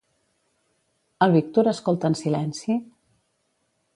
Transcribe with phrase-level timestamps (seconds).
[1.25, 2.81] El Víctor escolta en silenci?